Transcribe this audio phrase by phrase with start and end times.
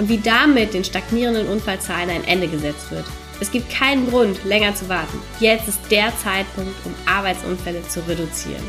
[0.00, 3.04] und wie damit den stagnierenden Unfallzahlen ein Ende gesetzt wird.
[3.38, 5.18] Es gibt keinen Grund, länger zu warten.
[5.40, 8.64] Jetzt ist der Zeitpunkt, um Arbeitsunfälle zu reduzieren.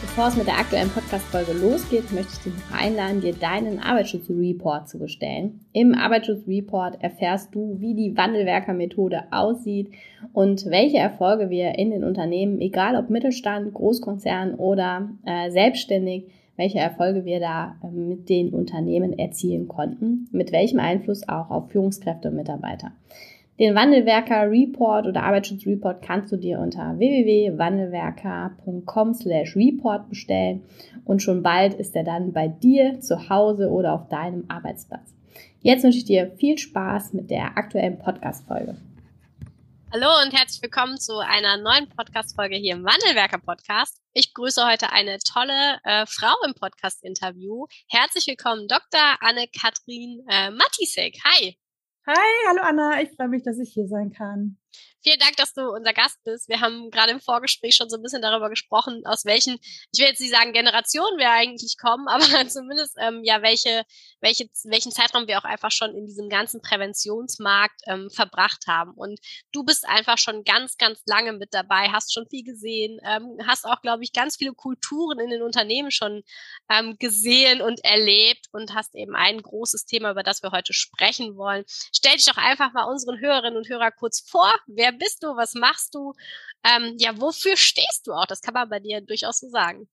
[0.00, 4.88] Bevor es mit der aktuellen Podcast-Folge losgeht, möchte ich dich noch einladen, dir deinen Arbeitsschutzreport
[4.88, 5.64] zu bestellen.
[5.72, 9.92] Im Arbeitsschutzreport erfährst du, wie die Wandelwerker-Methode aussieht
[10.32, 16.26] und welche Erfolge wir in den Unternehmen, egal ob Mittelstand, Großkonzern oder äh, selbstständig,
[16.56, 21.70] welche Erfolge wir da äh, mit den Unternehmen erzielen konnten, mit welchem Einfluss auch auf
[21.70, 22.92] Führungskräfte und Mitarbeiter.
[23.58, 30.64] Den Wandelwerker Report oder Arbeitsschutz Report kannst du dir unter www.wandelwerker.com slash report bestellen
[31.04, 35.14] und schon bald ist er dann bei dir zu Hause oder auf deinem Arbeitsplatz.
[35.62, 38.76] Jetzt wünsche ich dir viel Spaß mit der aktuellen Podcast-Folge.
[39.92, 44.03] Hallo und herzlich willkommen zu einer neuen Podcast-Folge hier im Wandelwerker Podcast.
[44.16, 47.66] Ich begrüße heute eine tolle äh, Frau im Podcast-Interview.
[47.88, 49.00] Herzlich willkommen, Dr.
[49.18, 51.18] Anne-Kathrin äh, Matisek.
[51.24, 51.58] Hi.
[52.06, 54.58] Hi, hallo Anna, ich freue mich, dass ich hier sein kann.
[55.06, 56.48] Vielen Dank, dass du unser Gast bist.
[56.48, 59.58] Wir haben gerade im Vorgespräch schon so ein bisschen darüber gesprochen, aus welchen,
[59.92, 63.84] ich will jetzt nicht sagen Generationen wir eigentlich kommen, aber zumindest ähm, ja welche,
[64.22, 68.92] welche, welchen Zeitraum wir auch einfach schon in diesem ganzen Präventionsmarkt ähm, verbracht haben.
[68.92, 69.20] Und
[69.52, 73.66] du bist einfach schon ganz, ganz lange mit dabei, hast schon viel gesehen, ähm, hast
[73.66, 76.22] auch, glaube ich, ganz viele Kulturen in den Unternehmen schon
[76.70, 81.36] ähm, gesehen und erlebt und hast eben ein großes Thema, über das wir heute sprechen
[81.36, 81.64] wollen.
[81.94, 84.50] Stell dich doch einfach mal unseren Hörerinnen und Hörer kurz vor.
[84.66, 85.28] Wer bist du?
[85.36, 86.12] Was machst du?
[86.64, 88.26] Ähm, ja, wofür stehst du auch?
[88.26, 89.88] Das kann man bei dir durchaus so sagen.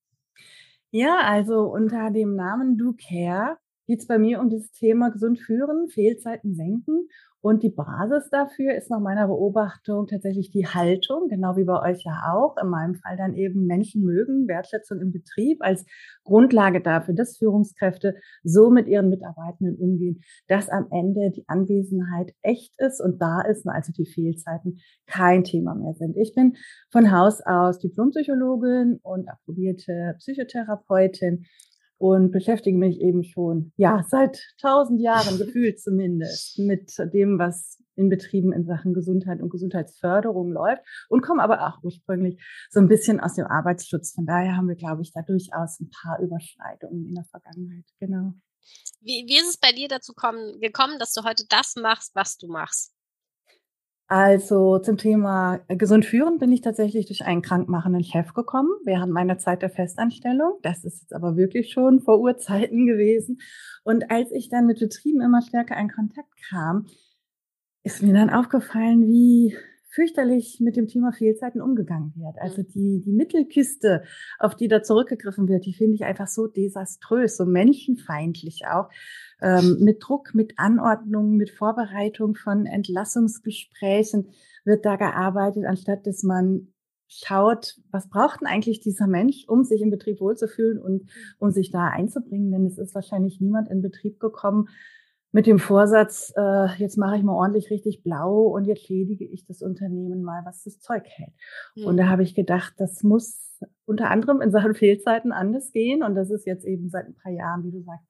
[0.92, 3.58] Ja, also unter dem Namen Do Care
[3.88, 7.08] geht es bei mir um das Thema gesund führen, Fehlzeiten senken
[7.42, 12.04] und die Basis dafür ist nach meiner Beobachtung tatsächlich die Haltung, genau wie bei euch
[12.04, 12.56] ja auch.
[12.62, 15.84] In meinem Fall dann eben Menschen mögen, Wertschätzung im Betrieb als
[16.24, 22.80] Grundlage dafür, dass Führungskräfte so mit ihren Mitarbeitenden umgehen, dass am Ende die Anwesenheit echt
[22.80, 24.78] ist und da ist, also die Fehlzeiten
[25.08, 26.18] kein Thema mehr sind.
[26.18, 26.56] Ich bin
[26.92, 31.46] von Haus aus Diplompsychologin und approbierte Psychotherapeutin
[32.02, 38.10] und beschäftige mich eben schon, ja, seit tausend Jahren gefühlt zumindest mit dem, was in
[38.10, 42.42] Betrieben in Sachen Gesundheit und Gesundheitsförderung läuft und komme aber auch ursprünglich
[42.72, 44.14] so ein bisschen aus dem Arbeitsschutz.
[44.14, 47.86] Von daher haben wir, glaube ich, da durchaus ein paar Überschneidungen in der Vergangenheit.
[48.00, 48.34] Genau.
[49.02, 52.38] Wie, wie ist es bei dir dazu kommen, gekommen, dass du heute das machst, was
[52.38, 52.96] du machst?
[54.12, 59.14] Also zum Thema äh, gesund führen bin ich tatsächlich durch einen krankmachenden Chef gekommen während
[59.14, 60.60] meiner Zeit der Festanstellung.
[60.64, 63.40] Das ist jetzt aber wirklich schon vor Urzeiten gewesen.
[63.86, 66.88] Und als ich dann mit Betrieben immer stärker in Kontakt kam,
[67.84, 69.56] ist mir dann aufgefallen, wie
[69.92, 72.38] fürchterlich mit dem Thema Fehlzeiten umgegangen wird.
[72.40, 74.04] Also die, die Mittelkiste,
[74.40, 78.90] auf die da zurückgegriffen wird, die finde ich einfach so desaströs, so menschenfeindlich auch
[79.42, 84.30] ähm, mit Druck, mit Anordnung, mit Vorbereitung von Entlassungsgesprächen
[84.64, 86.74] wird da gearbeitet, anstatt dass man
[87.08, 91.10] schaut, was braucht denn eigentlich dieser Mensch, um sich im Betrieb wohlzufühlen und
[91.40, 92.52] um sich da einzubringen.
[92.52, 94.70] Denn es ist wahrscheinlich niemand in Betrieb gekommen
[95.32, 99.46] mit dem Vorsatz, äh, jetzt mache ich mal ordentlich richtig blau und jetzt schädige ich
[99.46, 101.34] das Unternehmen mal, was das Zeug hält.
[101.76, 101.86] Mhm.
[101.86, 106.04] Und da habe ich gedacht, das muss unter anderem in Sachen Fehlzeiten anders gehen.
[106.04, 108.08] Und das ist jetzt eben seit ein paar Jahren, wie du sagst,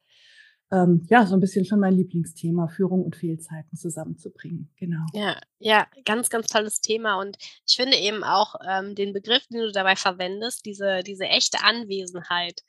[0.71, 4.71] ähm, ja, so ein bisschen schon mein Lieblingsthema, Führung und Fehlzeiten zusammenzubringen.
[4.77, 5.05] Genau.
[5.13, 7.19] Ja, ja, ganz, ganz tolles Thema.
[7.19, 7.37] Und
[7.67, 12.61] ich finde eben auch ähm, den Begriff, den du dabei verwendest, diese, diese echte Anwesenheit.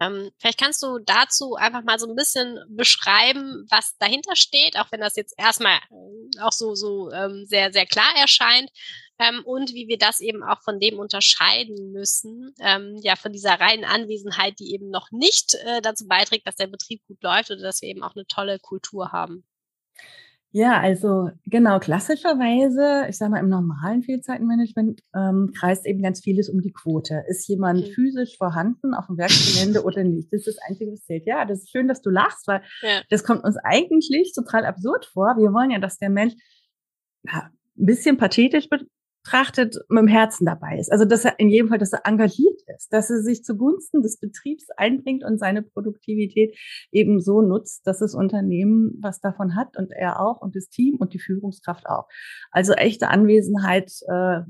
[0.00, 4.92] Ähm, vielleicht kannst du dazu einfach mal so ein bisschen beschreiben, was dahinter steht, auch
[4.92, 8.70] wenn das jetzt erstmal äh, auch so, so ähm, sehr, sehr klar erscheint
[9.18, 13.58] ähm, und wie wir das eben auch von dem unterscheiden müssen, ähm, ja, von dieser
[13.58, 17.62] reinen Anwesenheit, die eben noch nicht äh, dazu beiträgt, dass der Betrieb gut läuft oder
[17.62, 19.44] dass wir eben auch eine tolle Kultur haben.
[20.50, 26.48] Ja, also genau, klassischerweise, ich sage mal, im normalen Fehlzeitenmanagement ähm, kreist eben ganz vieles
[26.48, 27.22] um die Quote.
[27.28, 27.92] Ist jemand mhm.
[27.92, 30.32] physisch vorhanden auf dem Werksgelände oder nicht?
[30.32, 31.26] Das ist das Einzige, was zählt.
[31.26, 33.02] Ja, das ist schön, dass du lachst, weil ja.
[33.10, 35.36] das kommt uns eigentlich total absurd vor.
[35.36, 36.32] Wir wollen ja, dass der Mensch
[37.26, 38.68] ein bisschen pathetisch
[39.28, 40.90] betrachtet, mit dem Herzen dabei ist.
[40.90, 44.18] Also dass er in jedem Fall, dass er engagiert ist, dass er sich zugunsten des
[44.18, 46.56] Betriebs einbringt und seine Produktivität
[46.90, 50.96] eben so nutzt, dass das Unternehmen was davon hat und er auch und das Team
[50.98, 52.08] und die Führungskraft auch.
[52.50, 54.40] Also echte Anwesenheit, äh,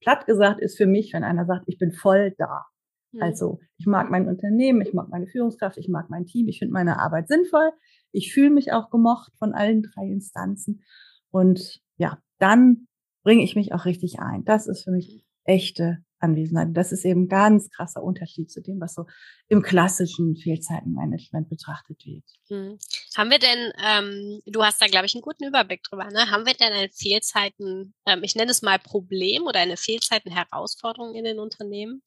[0.00, 2.66] platt gesagt, ist für mich, wenn einer sagt, ich bin voll da.
[3.12, 3.22] Mhm.
[3.22, 6.74] Also ich mag mein Unternehmen, ich mag meine Führungskraft, ich mag mein Team, ich finde
[6.74, 7.70] meine Arbeit sinnvoll,
[8.12, 10.82] ich fühle mich auch gemocht von allen drei Instanzen
[11.30, 12.86] und ja, dann
[13.26, 14.44] bringe ich mich auch richtig ein.
[14.44, 16.68] Das ist für mich echte Anwesenheit.
[16.74, 19.06] Das ist eben ein ganz krasser Unterschied zu dem, was so
[19.48, 22.22] im klassischen Fehlzeitenmanagement betrachtet wird.
[22.48, 22.78] Hm.
[23.16, 26.30] Haben wir denn, ähm, du hast da, glaube ich, einen guten Überblick drüber, ne?
[26.30, 31.24] Haben wir denn ein Fehlzeiten, ähm, ich nenne es mal Problem oder eine Fehlzeiten-Herausforderung in
[31.24, 32.02] den Unternehmen?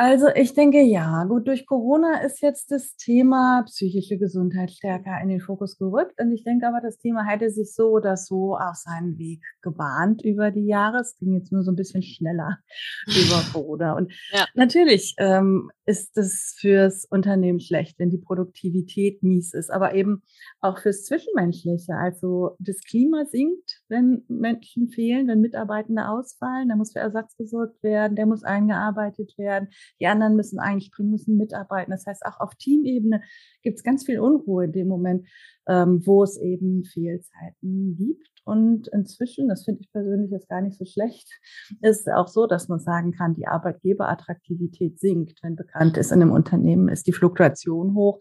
[0.00, 1.24] Also ich denke ja.
[1.24, 6.18] Gut, durch Corona ist jetzt das Thema psychische Gesundheit stärker in den Fokus gerückt.
[6.18, 10.22] Und ich denke aber, das Thema hätte sich so oder so auch seinen Weg gebahnt
[10.24, 11.00] über die Jahre.
[11.00, 12.60] Es ging jetzt nur so ein bisschen schneller
[13.08, 13.92] über Corona.
[13.92, 14.46] Und ja.
[14.54, 20.22] natürlich ähm, ist es fürs Unternehmen schlecht, wenn die Produktivität mies ist, aber eben
[20.62, 21.92] auch fürs Zwischenmenschliche.
[21.94, 26.70] Also das Klima sinkt, wenn Menschen fehlen, wenn Mitarbeitende ausfallen.
[26.70, 29.68] Da muss für Ersatz gesorgt werden, der muss eingearbeitet werden
[29.98, 31.90] die anderen müssen einspringen, müssen mitarbeiten.
[31.90, 33.22] Das heißt, auch auf Teamebene
[33.62, 35.26] gibt es ganz viel Unruhe in dem Moment,
[35.68, 38.28] ähm, wo es eben Fehlzeiten gibt.
[38.44, 41.28] Und inzwischen, das finde ich persönlich jetzt gar nicht so schlecht,
[41.82, 45.38] ist auch so, dass man sagen kann, die Arbeitgeberattraktivität sinkt.
[45.42, 48.18] Wenn bekannt ist, in einem Unternehmen ist die Fluktuation hoch,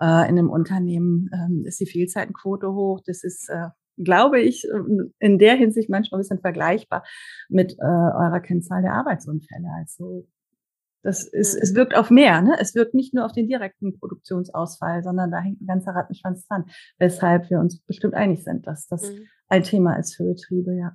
[0.00, 3.00] äh, in einem Unternehmen äh, ist die Fehlzeitenquote hoch.
[3.04, 4.66] Das ist äh, glaube ich,
[5.18, 7.04] in der Hinsicht manchmal ein bisschen vergleichbar
[7.48, 9.68] mit äh, eurer Kennzahl der Arbeitsunfälle.
[9.78, 10.26] Also
[11.04, 11.60] das ist, mhm.
[11.62, 12.56] es wirkt auf mehr, ne?
[12.58, 16.64] Es wirkt nicht nur auf den direkten Produktionsausfall, sondern da hängt ein ganzer Rattenschwanz dran,
[16.98, 19.28] weshalb wir uns bestimmt einig sind, dass das mhm.
[19.48, 20.92] ein Thema ist für Betriebe, ja.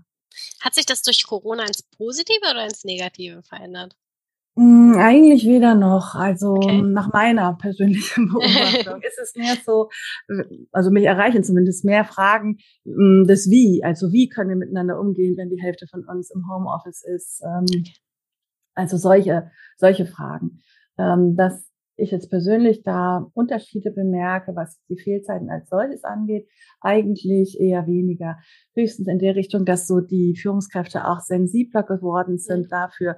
[0.61, 3.95] Hat sich das durch Corona ins Positive oder ins Negative verändert?
[4.55, 6.15] Hm, eigentlich weder noch.
[6.15, 6.81] Also okay.
[6.81, 9.89] nach meiner persönlichen Beobachtung ist es mehr so,
[10.71, 13.83] also mich erreichen zumindest mehr Fragen hm, des Wie.
[13.83, 17.41] Also wie können wir miteinander umgehen, wenn die Hälfte von uns im Homeoffice ist?
[17.43, 17.83] Ähm,
[18.79, 20.61] also solche, solche Fragen.
[20.97, 26.47] Ähm, dass ich jetzt persönlich da Unterschiede bemerke, was die Fehlzeiten als solches angeht,
[26.81, 28.37] eigentlich eher weniger.
[28.73, 33.17] Höchstens in der Richtung, dass so die Führungskräfte auch sensibler geworden sind dafür.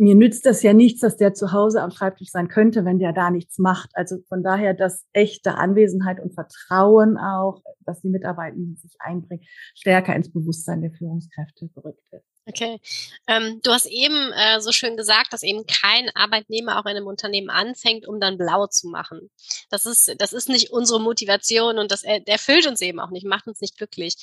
[0.00, 3.12] Mir nützt das ja nichts, dass der zu Hause am Schreibtisch sein könnte, wenn der
[3.12, 3.90] da nichts macht.
[3.94, 9.42] Also von daher, dass echte Anwesenheit und Vertrauen auch, dass die Mitarbeitenden sich einbringen,
[9.74, 12.37] stärker ins Bewusstsein der Führungskräfte gerückt ist.
[12.48, 12.80] Okay.
[13.26, 17.06] Ähm, du hast eben äh, so schön gesagt, dass eben kein Arbeitnehmer auch in einem
[17.06, 19.30] Unternehmen anfängt, um dann blau zu machen.
[19.68, 23.46] Das ist, das ist nicht unsere Motivation und das erfüllt uns eben auch nicht, macht
[23.48, 24.16] uns nicht glücklich.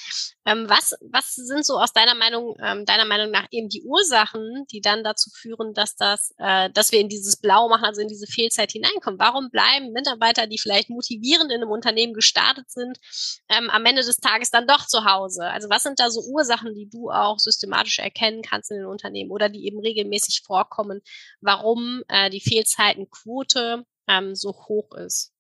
[0.44, 4.66] Ähm, was, was sind so aus deiner Meinung, ähm, deiner Meinung nach eben die Ursachen,
[4.72, 8.08] die dann dazu führen, dass das, äh, dass wir in dieses Blau machen, also in
[8.08, 9.20] diese Fehlzeit hineinkommen?
[9.20, 12.98] Warum bleiben Mitarbeiter, die vielleicht motivierend in einem Unternehmen gestartet sind,
[13.50, 15.44] ähm, am Ende des Tages dann doch zu Hause?
[15.44, 18.15] Also was sind da so Ursachen, die du auch systematisch erkennst?
[18.16, 21.02] Erkennen kannst in den Unternehmen oder die eben regelmäßig vorkommen,
[21.42, 25.32] warum äh, die Fehlzeitenquote ähm, so hoch ist?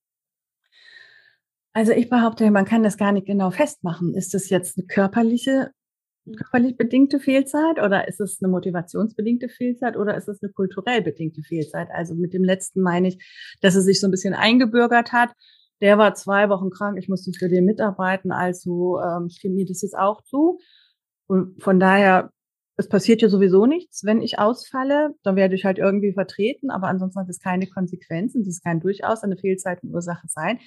[1.74, 4.13] Also ich behaupte, man kann das gar nicht genau festmachen.
[4.13, 5.72] Ist das jetzt eine körperliche,
[6.25, 6.36] hm.
[6.36, 11.42] körperlich bedingte Fehlzeit oder ist es eine motivationsbedingte Fehlzeit oder ist es eine kulturell bedingte
[11.42, 11.89] Fehlzeit?
[11.92, 15.31] Also mit dem letzten meine ich, dass es sich so ein bisschen eingebürgert hat.
[15.81, 19.81] Der war zwei Wochen krank, ich musste für den mitarbeiten, also ähm, stimme mir das
[19.81, 20.59] jetzt auch zu.
[21.28, 22.31] Und von daher
[22.77, 26.87] es passiert ja sowieso nichts, wenn ich ausfalle, dann werde ich halt irgendwie vertreten, aber
[26.87, 30.59] ansonsten hat es keine Konsequenzen, das kann durchaus eine Fehlzeitenursache sein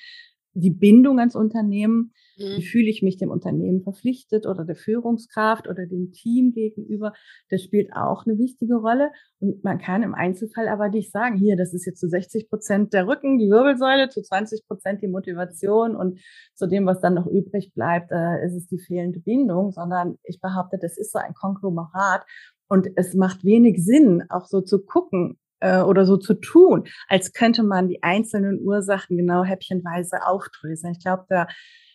[0.54, 2.56] die Bindung ans Unternehmen, mhm.
[2.56, 7.12] wie fühle ich mich dem Unternehmen verpflichtet oder der Führungskraft oder dem Team gegenüber,
[7.50, 9.10] das spielt auch eine wichtige Rolle.
[9.40, 12.92] Und man kann im Einzelfall aber nicht sagen, hier, das ist jetzt zu 60 Prozent
[12.92, 16.20] der Rücken, die Wirbelsäule, zu 20 Prozent die Motivation und
[16.54, 20.40] zu dem, was dann noch übrig bleibt, äh, ist es die fehlende Bindung, sondern ich
[20.40, 22.24] behaupte, das ist so ein Konglomerat
[22.68, 27.32] und es macht wenig Sinn, auch so zu gucken, äh, oder so zu tun, als
[27.32, 30.92] könnte man die einzelnen Ursachen genau häppchenweise aufdröseln.
[30.92, 31.46] Ich glaube, da,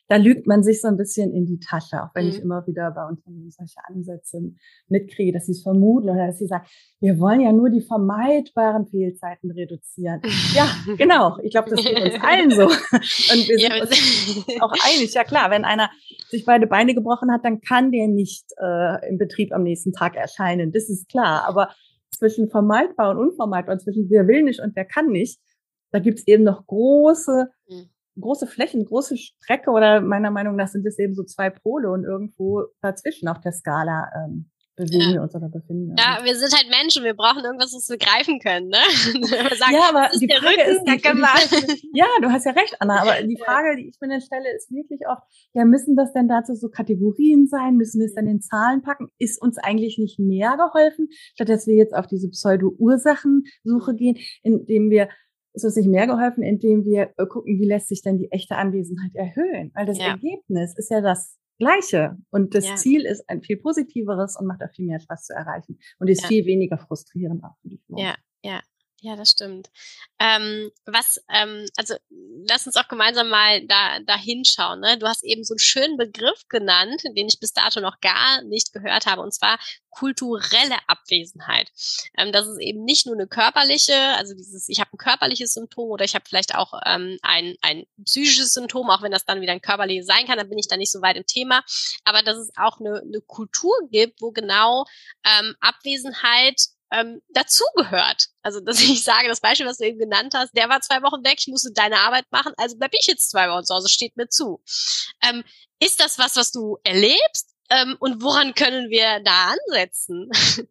[0.10, 2.32] da lügt man sich so ein bisschen in die Tasche, auch wenn mhm.
[2.32, 4.42] ich immer wieder bei Unternehmen solche Ansätze
[4.88, 6.66] mitkriege, dass sie es vermuten oder dass sie sagen,
[7.00, 10.22] wir wollen ja nur die vermeidbaren Fehlzeiten reduzieren.
[10.54, 10.68] ja,
[10.98, 11.38] genau.
[11.42, 12.64] Ich glaube, das geht uns allen so.
[12.64, 15.14] Und wir sind uns auch einig.
[15.14, 15.90] Ja klar, wenn einer
[16.30, 20.16] sich beide Beine gebrochen hat, dann kann der nicht äh, im Betrieb am nächsten Tag
[20.16, 20.72] erscheinen.
[20.74, 21.48] Das ist klar.
[21.48, 21.70] Aber
[22.14, 25.40] zwischen vermeidbar und unvermeidbar, zwischen wer will nicht und wer kann nicht,
[25.92, 27.90] da gibt es eben noch große mhm.
[28.20, 32.04] große Flächen, große Strecke oder meiner Meinung nach sind es eben so zwei Pole und
[32.04, 35.14] irgendwo dazwischen auf der Skala ähm, bewegen ja.
[35.14, 38.40] wir uns oder befinden Ja, wir sind halt Menschen, wir brauchen irgendwas, was wir greifen
[38.40, 38.78] können, ne?
[39.56, 43.02] sagen, ja, aber die Frage Rücken, ist, die, die, ja, du hast ja recht, Anna,
[43.02, 45.22] aber die Frage, die ich mir dann stelle, ist wirklich oft,
[45.54, 47.78] ja, müssen das denn dazu so Kategorien sein?
[47.78, 49.10] Müssen wir es dann in Zahlen packen?
[49.20, 54.90] Ist uns eigentlich nicht mehr geholfen, statt dass wir jetzt auf diese Pseudo-Ursachensuche gehen, indem
[54.90, 55.10] wir
[55.54, 58.56] ist uns nicht mehr geholfen, indem wir äh, gucken, wie lässt sich denn die echte
[58.56, 59.72] Anwesenheit erhöhen?
[59.76, 60.08] Weil das ja.
[60.08, 62.18] Ergebnis ist ja das Gleiche.
[62.30, 62.76] Und das ja.
[62.76, 66.24] Ziel ist ein viel positiveres und macht auch viel mehr Spaß zu erreichen und ist
[66.24, 66.28] ja.
[66.28, 68.04] viel weniger frustrierend auch für die Führung.
[68.04, 68.62] Ja, ja.
[69.04, 69.70] Ja, das stimmt.
[70.18, 71.96] Ähm, was, ähm, also
[72.48, 74.80] lass uns auch gemeinsam mal da, da hinschauen.
[74.80, 74.98] Ne?
[74.98, 78.72] Du hast eben so einen schönen Begriff genannt, den ich bis dato noch gar nicht
[78.72, 81.70] gehört habe, und zwar kulturelle Abwesenheit.
[82.18, 85.90] Ähm, das ist eben nicht nur eine körperliche, also dieses, ich habe ein körperliches Symptom
[85.90, 89.52] oder ich habe vielleicht auch ähm, ein, ein psychisches Symptom, auch wenn das dann wieder
[89.52, 91.62] ein körperliches sein kann, dann bin ich da nicht so weit im Thema.
[92.06, 94.86] Aber dass es auch eine, eine Kultur gibt, wo genau
[95.26, 96.56] ähm, Abwesenheit
[96.94, 98.28] ähm, dazugehört.
[98.44, 101.24] Also, dass ich sage, das Beispiel, was du eben genannt hast, der war zwei Wochen
[101.26, 104.16] weg, ich musste deine Arbeit machen, also bleib ich jetzt zwei Wochen zu Hause, steht
[104.16, 104.62] mir zu.
[105.28, 105.44] Ähm,
[105.80, 107.56] ist das was, was du erlebst?
[107.70, 110.30] Ähm, und woran können wir da ansetzen?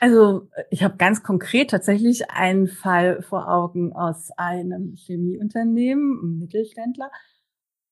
[0.00, 7.10] Also ich habe ganz konkret tatsächlich einen Fall vor Augen aus einem Chemieunternehmen, ein Mittelständler,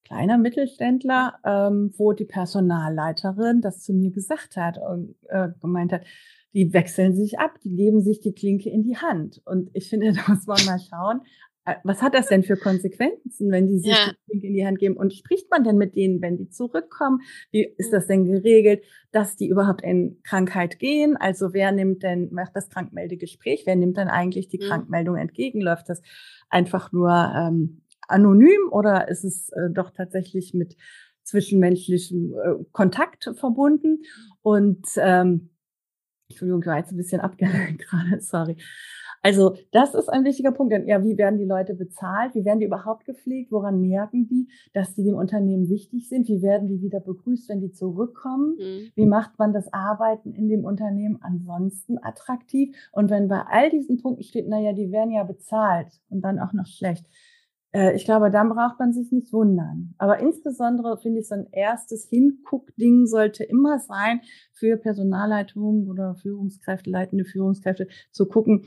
[0.05, 6.03] kleiner Mittelständler, ähm, wo die Personalleiterin das zu mir gesagt hat und äh, gemeint hat,
[6.55, 9.41] die wechseln sich ab, die geben sich die Klinke in die Hand.
[9.45, 11.23] Und ich finde, da muss man mal schauen,
[11.65, 14.11] äh, was hat das denn für Konsequenzen, wenn die sich ja.
[14.11, 14.97] die Klinke in die Hand geben?
[14.97, 17.21] Und spricht man denn mit denen, wenn die zurückkommen?
[17.51, 21.17] Wie ist das denn geregelt, dass die überhaupt in Krankheit gehen?
[21.17, 23.63] Also wer nimmt denn, macht das Krankmeldegespräch?
[23.65, 24.69] Wer nimmt dann eigentlich die mhm.
[24.69, 25.61] Krankmeldung entgegen?
[25.61, 26.03] Läuft das
[26.51, 30.77] einfach nur ähm, anonym oder ist es äh, doch tatsächlich mit
[31.23, 34.03] zwischenmenschlichem äh, Kontakt verbunden?
[34.43, 35.51] Und ähm,
[36.33, 38.57] Entschuldigung, ich war jetzt ein bisschen abgelenkt gerade, sorry.
[39.23, 40.73] Also das ist ein wichtiger Punkt.
[40.73, 42.35] Denn, ja, wie werden die Leute bezahlt?
[42.35, 43.53] Wie werden die überhaupt gepflegt?
[43.53, 46.29] Woran merken die, dass die dem Unternehmen wichtig sind?
[46.29, 48.57] Wie werden die wieder begrüßt, wenn die zurückkommen?
[48.59, 48.91] Mhm.
[48.97, 52.77] Wie macht man das Arbeiten in dem Unternehmen ansonsten attraktiv?
[52.91, 56.41] Und wenn bei all diesen Punkten steht, na ja, die werden ja bezahlt und dann
[56.41, 57.07] auch noch schlecht,
[57.95, 59.95] ich glaube, dann braucht man sich nicht wundern.
[59.99, 64.21] Aber insbesondere finde ich, so ein erstes Hinguckding sollte immer sein,
[64.53, 68.67] für Personalleitungen oder Führungskräfte, leitende Führungskräfte, zu gucken,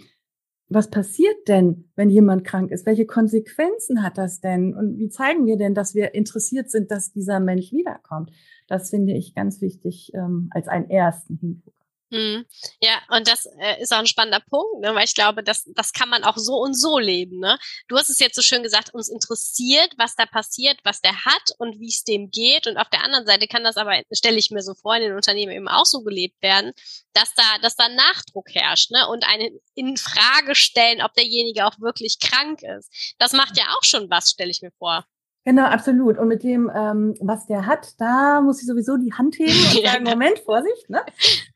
[0.68, 2.88] was passiert denn, wenn jemand krank ist?
[2.88, 4.74] Welche Konsequenzen hat das denn?
[4.74, 8.32] Und wie zeigen wir denn, dass wir interessiert sind, dass dieser Mensch wiederkommt?
[8.68, 11.75] Das finde ich ganz wichtig ähm, als einen ersten Hinguck.
[12.12, 12.46] Mhm.
[12.82, 15.92] Ja, und das äh, ist auch ein spannender Punkt, ne, weil ich glaube, das, das
[15.92, 17.40] kann man auch so und so leben.
[17.40, 17.58] Ne?
[17.88, 21.52] Du hast es jetzt so schön gesagt, uns interessiert, was da passiert, was der hat
[21.58, 22.68] und wie es dem geht.
[22.68, 25.16] Und auf der anderen Seite kann das aber, stelle ich mir so vor, in den
[25.16, 26.74] Unternehmen eben auch so gelebt werden,
[27.14, 29.08] dass da, dass da Nachdruck herrscht ne?
[29.08, 33.16] und einen in Frage stellen, ob derjenige auch wirklich krank ist.
[33.18, 35.06] Das macht ja auch schon was, stelle ich mir vor.
[35.46, 36.18] Genau, absolut.
[36.18, 39.86] Und mit dem, ähm, was der hat, da muss ich sowieso die Hand heben und
[39.86, 41.02] sagen, Moment, Vorsicht, ne?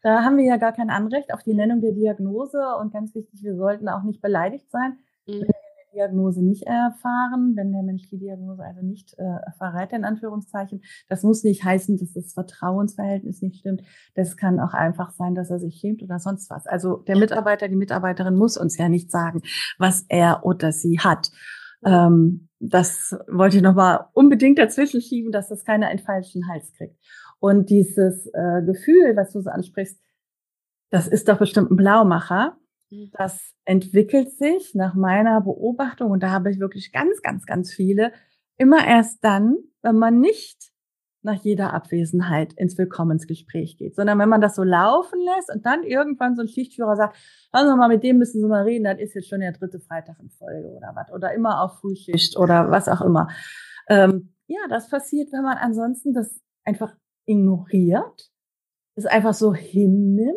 [0.03, 2.59] Da haben wir ja gar kein Anrecht auf die Nennung der Diagnose.
[2.79, 5.33] Und ganz wichtig, wir sollten auch nicht beleidigt sein, mhm.
[5.33, 5.53] wenn wir
[5.91, 10.83] die Diagnose nicht erfahren, wenn der Mensch die Diagnose also nicht äh, verrät, in Anführungszeichen.
[11.07, 13.81] Das muss nicht heißen, dass das Vertrauensverhältnis nicht stimmt.
[14.13, 16.67] Das kann auch einfach sein, dass er sich schämt oder sonst was.
[16.67, 19.41] Also der Mitarbeiter, die Mitarbeiterin muss uns ja nicht sagen,
[19.79, 21.31] was er oder sie hat.
[21.85, 26.95] Ähm, das wollte ich nochmal unbedingt dazwischen schieben, dass das keiner einen falschen Hals kriegt.
[27.39, 29.99] Und dieses äh, Gefühl, was du so ansprichst,
[30.89, 32.57] das ist doch bestimmt ein Blaumacher.
[32.89, 33.11] Mhm.
[33.13, 38.11] Das entwickelt sich nach meiner Beobachtung, und da habe ich wirklich ganz, ganz, ganz viele,
[38.57, 40.71] immer erst dann, wenn man nicht
[41.21, 45.83] nach jeder Abwesenheit ins Willkommensgespräch geht, sondern wenn man das so laufen lässt und dann
[45.83, 47.17] irgendwann so ein Schichtführer sagt,
[47.51, 50.19] also mal, mit dem müssen Sie mal reden, das ist jetzt schon der dritte Freitag
[50.19, 53.27] in Folge oder was, oder immer auf Frühschicht oder was auch immer.
[53.89, 56.95] Ähm, ja, das passiert, wenn man ansonsten das einfach
[57.25, 58.31] ignoriert,
[58.95, 60.35] es einfach so hinnimmt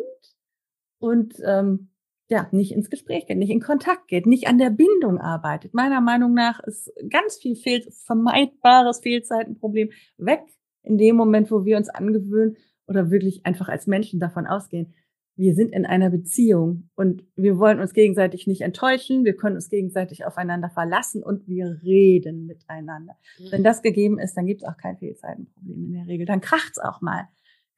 [0.99, 1.89] und ähm,
[2.29, 5.73] ja, nicht ins Gespräch geht, nicht in Kontakt geht, nicht an der Bindung arbeitet.
[5.73, 10.41] Meiner Meinung nach ist ganz viel Fehl, vermeidbares Fehlzeitenproblem weg
[10.83, 14.93] in dem Moment, wo wir uns angewöhnen oder wirklich einfach als Menschen davon ausgehen,
[15.35, 19.69] wir sind in einer Beziehung und wir wollen uns gegenseitig nicht enttäuschen, wir können uns
[19.69, 23.15] gegenseitig aufeinander verlassen und wir reden miteinander.
[23.39, 23.51] Mhm.
[23.51, 26.27] Wenn das gegeben ist, dann gibt es auch kein Fehlzeitenproblem in der Regel.
[26.27, 27.27] Dann kracht's auch mal.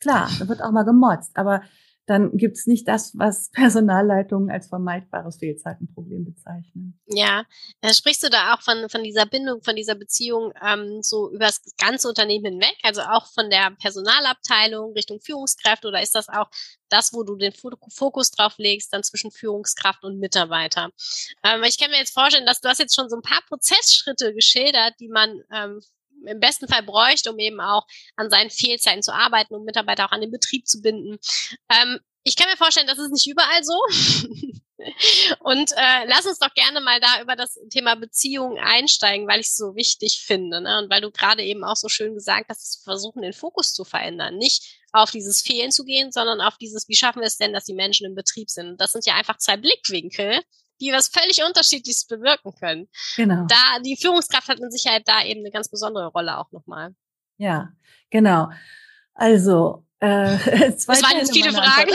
[0.01, 1.61] Klar, da wird auch mal gemotzt, aber
[2.05, 6.99] dann gibt's nicht das, was Personalleitungen als vermeidbares Fehlzeitenproblem bezeichnen.
[7.07, 7.45] Ja,
[7.81, 11.45] äh, sprichst du da auch von, von dieser Bindung, von dieser Beziehung ähm, so über
[11.45, 16.49] das ganze Unternehmen hinweg, also auch von der Personalabteilung Richtung Führungskräfte oder ist das auch
[16.89, 20.91] das, wo du den Fokus drauf legst, dann zwischen Führungskraft und Mitarbeiter?
[21.43, 24.33] Ähm, ich kann mir jetzt vorstellen, dass du hast jetzt schon so ein paar Prozessschritte
[24.33, 25.81] geschildert, die man ähm,
[26.27, 30.11] im besten Fall bräuchte, um eben auch an seinen Fehlzeiten zu arbeiten, um Mitarbeiter auch
[30.11, 31.17] an den Betrieb zu binden.
[31.69, 33.79] Ähm, ich kann mir vorstellen, das ist nicht überall so.
[35.39, 39.47] Und äh, lass uns doch gerne mal da über das Thema Beziehungen einsteigen, weil ich
[39.47, 40.61] es so wichtig finde.
[40.61, 40.79] Ne?
[40.79, 44.37] Und weil du gerade eben auch so schön gesagt hast, versuchen den Fokus zu verändern.
[44.37, 47.65] Nicht auf dieses Fehlen zu gehen, sondern auf dieses, wie schaffen wir es denn, dass
[47.65, 48.67] die Menschen im Betrieb sind.
[48.67, 50.41] Und das sind ja einfach zwei Blickwinkel,
[50.81, 52.87] die was völlig unterschiedliches bewirken können.
[53.15, 53.45] Genau.
[53.47, 56.93] Da, die Führungskraft hat mit Sicherheit da eben eine ganz besondere Rolle auch nochmal.
[57.37, 57.69] Ja,
[58.09, 58.49] genau.
[59.13, 60.37] Also, äh,
[60.77, 61.91] zwei das waren jetzt viele Fragen.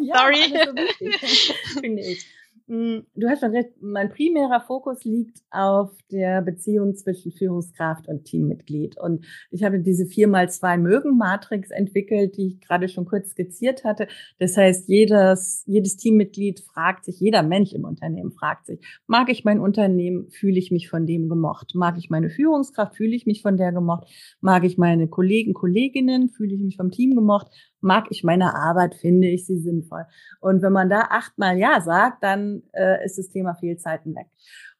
[0.00, 0.54] ja, Sorry.
[0.54, 2.26] So finde ich.
[2.70, 8.26] Mm, du hast schon recht, mein primärer Fokus liegt auf der Beziehung zwischen Führungskraft und
[8.26, 8.96] Teammitglied.
[8.96, 14.06] Und ich habe diese 4x2-Mögen-Matrix entwickelt, die ich gerade schon kurz skizziert hatte.
[14.38, 19.42] Das heißt, jedes, jedes Teammitglied fragt sich, jeder Mensch im Unternehmen fragt sich, mag ich
[19.44, 21.72] mein Unternehmen, fühle ich mich von dem gemocht?
[21.74, 24.06] Mag ich meine Führungskraft, fühle ich mich von der gemocht?
[24.40, 27.48] Mag ich meine Kollegen, Kolleginnen, fühle ich mich vom Team gemocht?
[27.80, 30.04] Mag ich meine Arbeit, finde ich sie sinnvoll.
[30.40, 34.26] Und wenn man da achtmal Ja sagt, dann äh, ist das Thema Fehlzeiten weg.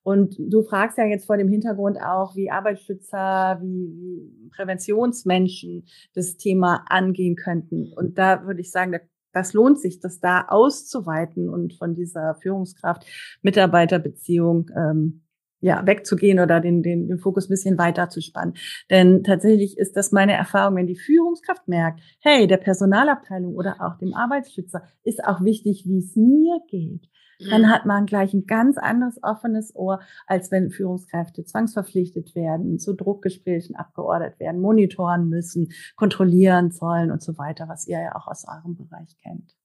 [0.02, 6.85] Und du fragst ja jetzt vor dem Hintergrund auch, wie Arbeitsschützer, wie, Präventionsmenschen das Thema
[6.88, 7.92] angehen könnten.
[7.95, 8.99] Und da würde ich sagen,
[9.33, 15.23] das lohnt sich, das da auszuweiten und von dieser Führungskraft-Mitarbeiterbeziehung ähm,
[15.61, 18.55] ja, wegzugehen oder den, den, den Fokus ein bisschen weiter zu spannen.
[18.90, 23.99] Denn tatsächlich ist das meine Erfahrung, wenn die Führungskraft merkt, hey, der Personalabteilung oder auch
[23.99, 27.09] dem Arbeitsschützer ist auch wichtig, wie es mir geht,
[27.49, 27.69] dann mhm.
[27.69, 33.76] hat man gleich ein ganz anderes offenes Ohr, als wenn Führungskräfte zwangsverpflichtet werden, zu Druckgesprächen
[33.76, 38.76] abgeordert werden, monitoren müssen, kontrollieren sollen und so weiter, was ihr ja auch aus eurem
[38.76, 39.57] Bereich kennt.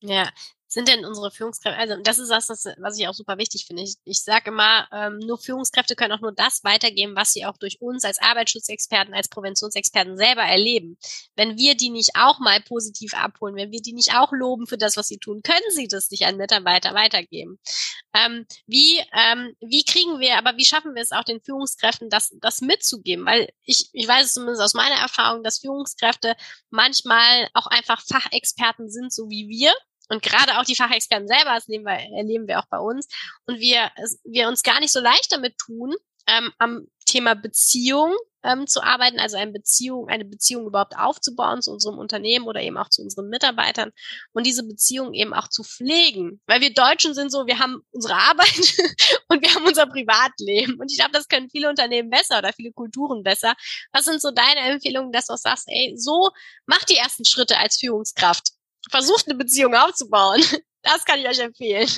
[0.00, 0.28] Ja,
[0.68, 2.48] sind denn unsere Führungskräfte, also das ist das,
[2.78, 3.82] was ich auch super wichtig finde.
[3.82, 7.56] Ich, ich sage immer, ähm, nur Führungskräfte können auch nur das weitergeben, was sie auch
[7.56, 10.98] durch uns als Arbeitsschutzexperten, als Präventionsexperten selber erleben.
[11.36, 14.76] Wenn wir die nicht auch mal positiv abholen, wenn wir die nicht auch loben für
[14.76, 17.58] das, was sie tun, können sie das nicht an Mitarbeiter weitergeben.
[18.14, 22.34] Ähm, wie, ähm, wie kriegen wir, aber wie schaffen wir es auch den Führungskräften, das,
[22.40, 23.24] das mitzugeben?
[23.24, 26.36] Weil ich, ich weiß es zumindest aus meiner Erfahrung, dass Führungskräfte
[26.68, 29.72] manchmal auch einfach Fachexperten sind, so wie wir
[30.08, 33.08] und gerade auch die Fachexperten selber, das erleben wir, erleben wir auch bei uns.
[33.46, 33.90] Und wir,
[34.24, 35.94] wir uns gar nicht so leicht damit tun,
[36.26, 41.72] ähm, am Thema Beziehung ähm, zu arbeiten, also eine Beziehung, eine Beziehung überhaupt aufzubauen zu
[41.72, 43.92] unserem Unternehmen oder eben auch zu unseren Mitarbeitern
[44.32, 46.40] und diese Beziehung eben auch zu pflegen.
[46.46, 48.48] Weil wir Deutschen sind so, wir haben unsere Arbeit
[49.28, 50.78] und wir haben unser Privatleben.
[50.78, 53.54] Und ich glaube, das können viele Unternehmen besser oder viele Kulturen besser.
[53.92, 56.30] Was sind so deine Empfehlungen, dass du sagst, ey, so
[56.66, 58.52] mach die ersten Schritte als Führungskraft
[58.90, 60.40] versucht eine Beziehung aufzubauen.
[60.82, 61.88] Das kann ich euch empfehlen.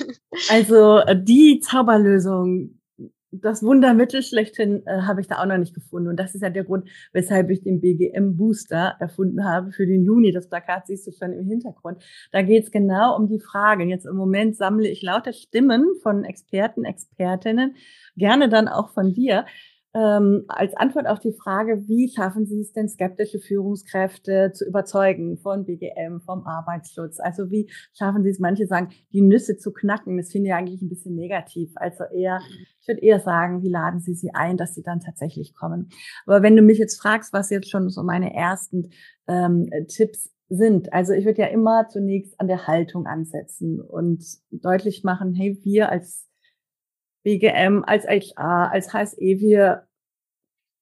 [0.49, 2.81] Also äh, die Zauberlösung,
[3.31, 6.09] das Wundermittel schlechthin äh, habe ich da auch noch nicht gefunden.
[6.09, 10.03] Und das ist ja der Grund, weshalb ich den BGM Booster erfunden habe für den
[10.03, 10.31] Juni.
[10.31, 12.03] Das Plakat siehst du schon im Hintergrund.
[12.31, 13.85] Da geht es genau um die Frage.
[13.85, 17.75] Jetzt im Moment sammle ich lauter Stimmen von Experten, Expertinnen,
[18.17, 19.45] gerne dann auch von dir,
[19.93, 25.37] ähm, als Antwort auf die Frage, wie schaffen Sie es denn, skeptische Führungskräfte zu überzeugen
[25.37, 27.19] von BGM, vom Arbeitsschutz?
[27.19, 30.17] Also wie schaffen Sie es, manche sagen, die Nüsse zu knacken?
[30.17, 31.71] Das finde ich eigentlich ein bisschen negativ.
[31.75, 32.39] Also eher,
[32.79, 35.89] ich würde eher sagen, wie laden Sie sie ein, dass sie dann tatsächlich kommen?
[36.25, 38.91] Aber wenn du mich jetzt fragst, was jetzt schon so meine ersten
[39.27, 40.91] ähm, Tipps sind.
[40.91, 45.89] Also ich würde ja immer zunächst an der Haltung ansetzen und deutlich machen, hey, wir
[45.89, 46.27] als
[47.23, 49.87] BGM, als HR, als HSE, wir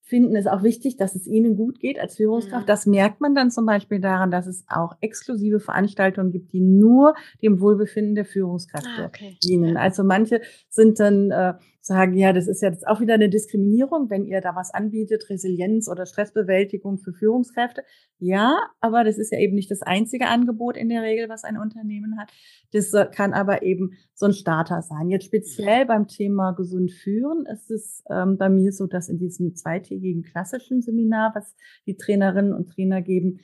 [0.10, 2.64] finden es auch wichtig, dass es ihnen gut geht als Führungskraft.
[2.64, 2.68] Mhm.
[2.68, 7.14] Das merkt man dann zum Beispiel daran, dass es auch exklusive Veranstaltungen gibt, die nur
[7.44, 9.38] dem Wohlbefinden der Führungskräfte ah, okay.
[9.44, 9.78] dienen.
[9.78, 11.54] Also manche sind dann äh,
[11.90, 15.90] sagen, ja, das ist jetzt auch wieder eine Diskriminierung, wenn ihr da was anbietet, Resilienz
[15.90, 17.84] oder Stressbewältigung für Führungskräfte.
[18.20, 21.58] Ja, aber das ist ja eben nicht das einzige Angebot in der Regel, was ein
[21.58, 22.32] Unternehmen hat.
[22.72, 25.10] Das kann aber eben so ein Starter sein.
[25.10, 29.56] Jetzt speziell beim Thema gesund führen ist es ähm, bei mir so, dass in diesem
[29.56, 31.56] zweitägigen klassischen Seminar, was
[31.88, 33.40] die Trainerinnen und Trainer geben,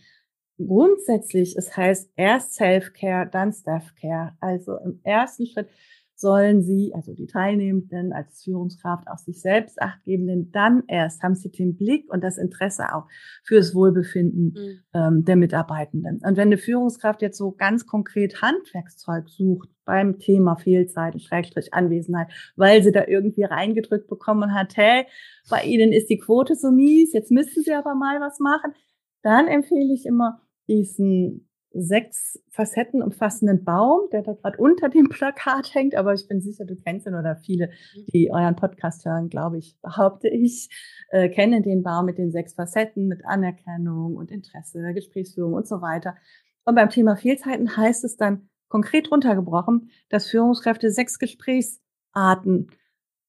[0.57, 4.37] grundsätzlich, es heißt erst Self-Care, dann Staff-Care.
[4.39, 5.67] Also im ersten Schritt
[6.15, 11.21] sollen sie, also die Teilnehmenden als Führungskraft auf sich selbst acht geben, denn dann erst
[11.21, 13.07] haben sie den Blick und das Interesse auch
[13.43, 14.79] fürs Wohlbefinden mhm.
[14.93, 16.21] ähm, der Mitarbeitenden.
[16.23, 22.27] Und wenn eine Führungskraft jetzt so ganz konkret Handwerkszeug sucht beim Thema Fehlzeiten, Schrägstrich Anwesenheit,
[22.55, 25.05] weil sie da irgendwie reingedrückt bekommen hat, hey,
[25.49, 28.73] bei Ihnen ist die Quote so mies, jetzt müssen Sie aber mal was machen,
[29.21, 31.44] dann empfehle ich immer diesen
[31.77, 35.95] sechs Facetten umfassenden Baum, der da gerade unter dem Plakat hängt.
[35.95, 38.05] Aber ich bin sicher, du kennst ihn oder viele, mhm.
[38.13, 40.69] die euren Podcast hören, glaube ich, behaupte ich,
[41.09, 45.81] äh, kennen den Baum mit den sechs Facetten, mit Anerkennung und Interesse, Gesprächsführung und so
[45.81, 46.15] weiter.
[46.63, 52.71] Und beim Thema Fehlzeiten heißt es dann konkret runtergebrochen, dass Führungskräfte sechs Gesprächsarten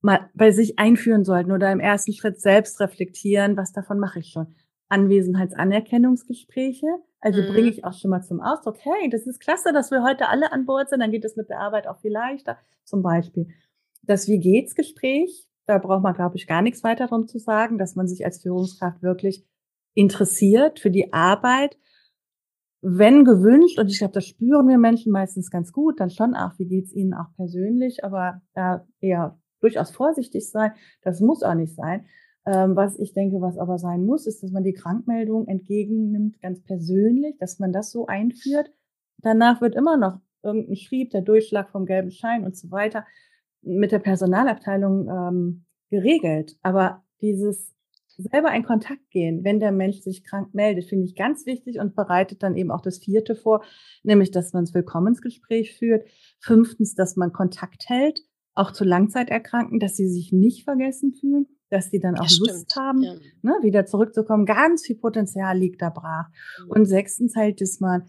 [0.00, 4.28] mal bei sich einführen sollten oder im ersten Schritt selbst reflektieren, was davon mache ich
[4.28, 4.54] schon.
[4.88, 6.86] Anwesenheitsanerkennungsgespräche,
[7.20, 7.46] also mhm.
[7.48, 10.52] bringe ich auch schon mal zum Ausdruck, hey, das ist klasse, dass wir heute alle
[10.52, 12.58] an Bord sind, dann geht es mit der Arbeit auch viel leichter.
[12.84, 13.48] Zum Beispiel
[14.06, 17.78] das Wie geht's Gespräch, da braucht man, glaube ich, gar nichts weiter drum zu sagen,
[17.78, 19.44] dass man sich als Führungskraft wirklich
[19.94, 21.76] interessiert für die Arbeit.
[22.82, 26.52] Wenn gewünscht, und ich glaube, das spüren wir Menschen meistens ganz gut, dann schon auch,
[26.58, 30.72] wie geht's ihnen auch persönlich, aber da eher durchaus vorsichtig sein,
[31.02, 32.06] das muss auch nicht sein.
[32.46, 36.62] Ähm, was ich denke, was aber sein muss, ist, dass man die Krankmeldung entgegennimmt, ganz
[36.62, 38.70] persönlich, dass man das so einführt.
[39.18, 43.04] Danach wird immer noch irgendein Schrieb, der Durchschlag vom gelben Schein und so weiter
[43.62, 46.56] mit der Personalabteilung ähm, geregelt.
[46.62, 47.74] Aber dieses
[48.16, 51.96] selber in Kontakt gehen, wenn der Mensch sich krank meldet, finde ich ganz wichtig und
[51.96, 53.64] bereitet dann eben auch das vierte vor,
[54.04, 56.06] nämlich, dass man das Willkommensgespräch führt.
[56.38, 58.20] Fünftens, dass man Kontakt hält,
[58.54, 62.70] auch zu Langzeiterkrankten, dass sie sich nicht vergessen fühlen dass die dann auch ja, Lust
[62.70, 62.76] stimmt.
[62.76, 63.14] haben, ja.
[63.42, 64.46] ne, wieder zurückzukommen.
[64.46, 66.28] Ganz viel Potenzial liegt da brach.
[66.64, 66.70] Mhm.
[66.70, 68.08] Und sechstens halt, dass man,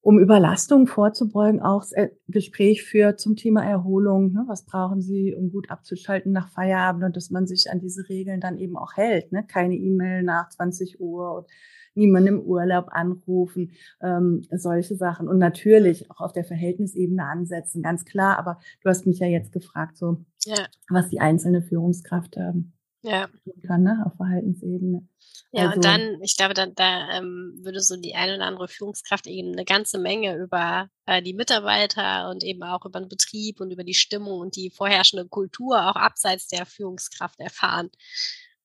[0.00, 4.32] um Überlastung vorzubeugen, auch das äh, Gespräch führt zum Thema Erholung.
[4.32, 4.44] Ne?
[4.46, 8.40] Was brauchen Sie, um gut abzuschalten nach Feierabend und dass man sich an diese Regeln
[8.40, 9.32] dann eben auch hält.
[9.32, 9.44] Ne?
[9.46, 11.46] Keine E-Mail nach 20 Uhr und
[11.98, 15.28] niemanden im Urlaub anrufen, ähm, solche Sachen.
[15.28, 18.38] Und natürlich auch auf der Verhältnisebene ansetzen, ganz klar.
[18.38, 20.66] Aber du hast mich ja jetzt gefragt, so ja.
[20.88, 23.28] was die einzelne Führungskraft ähm, ja.
[23.66, 25.06] kann, ne, auf Verhaltensebene.
[25.52, 28.68] Ja, also, und dann, ich glaube, dann, da ähm, würde so die eine oder andere
[28.68, 33.60] Führungskraft eben eine ganze Menge über äh, die Mitarbeiter und eben auch über den Betrieb
[33.60, 37.90] und über die Stimmung und die vorherrschende Kultur auch abseits der Führungskraft erfahren.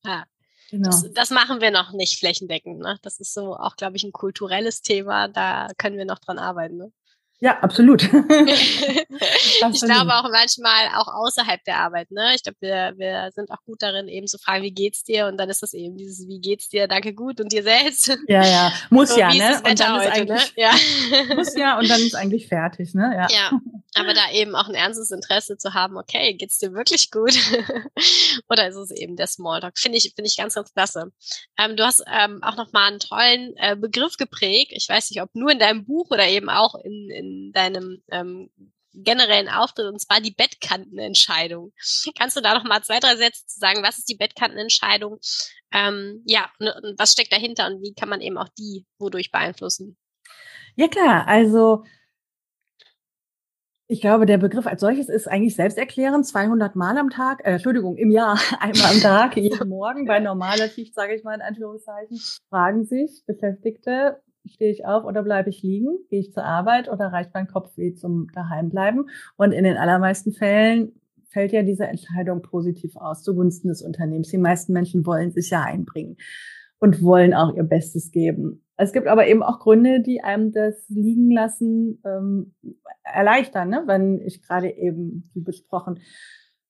[0.05, 0.25] Ja.
[0.73, 0.89] Genau.
[0.89, 2.79] Das, das machen wir noch nicht flächendeckend.
[2.79, 2.97] Ne?
[3.03, 5.27] Das ist so auch, glaube ich, ein kulturelles Thema.
[5.27, 6.77] Da können wir noch dran arbeiten.
[6.77, 6.91] Ne?
[7.39, 8.03] Ja, absolut.
[8.03, 12.33] ich glaube auch manchmal auch außerhalb der Arbeit, ne?
[12.35, 15.27] Ich glaube, wir, wir sind auch gut darin, eben zu fragen, wie geht's dir?
[15.27, 16.87] Und dann ist das eben dieses, wie geht's dir?
[16.87, 18.17] Danke gut und dir selbst.
[18.27, 19.61] Ja, ja, muss so, ja, ne?
[19.65, 20.39] und dann heute, ist ne?
[20.55, 20.71] Ja.
[21.35, 23.11] Muss ja und dann ist eigentlich fertig, ne?
[23.13, 23.27] Ja.
[23.29, 23.51] ja,
[23.95, 27.33] aber da eben auch ein ernstes Interesse zu haben, okay, geht's dir wirklich gut?
[28.49, 29.77] Oder ist es eben der Smalltalk?
[29.77, 31.11] Finde ich, finde ich ganz, ganz klasse.
[31.59, 34.71] Ähm, du hast ähm, auch nochmal einen tollen äh, Begriff geprägt.
[34.73, 37.22] Ich weiß nicht, ob nur in deinem Buch oder eben auch in, in
[37.53, 38.49] deinem ähm,
[38.93, 41.73] generellen Auftritt, und zwar die Bettkantenentscheidung.
[42.17, 45.19] Kannst du da noch mal zwei, drei Sätze zu sagen, was ist die Bettkantenentscheidung?
[45.71, 49.97] Ähm, ja, und was steckt dahinter und wie kann man eben auch die wodurch beeinflussen?
[50.75, 51.83] Ja klar, also
[53.87, 56.25] ich glaube, der Begriff als solches ist eigentlich selbsterklärend.
[56.25, 60.69] 200 Mal am Tag, äh, Entschuldigung, im Jahr, einmal am Tag, jeden Morgen bei normaler
[60.69, 65.63] Schicht, sage ich mal in Anführungszeichen, fragen sich Beschäftigte, stehe ich auf oder bleibe ich
[65.63, 65.97] liegen?
[66.09, 69.09] Gehe ich zur Arbeit oder reicht mein Kopfweh zum Daheimbleiben?
[69.35, 70.93] Und in den allermeisten Fällen
[71.27, 74.29] fällt ja diese Entscheidung positiv aus zugunsten des Unternehmens.
[74.29, 76.17] Die meisten Menschen wollen sich ja einbringen
[76.79, 78.63] und wollen auch ihr Bestes geben.
[78.75, 82.53] Es gibt aber eben auch Gründe, die einem das liegen lassen ähm,
[83.03, 83.83] erleichtern, ne?
[83.85, 85.99] wenn ich gerade eben, wie besprochen,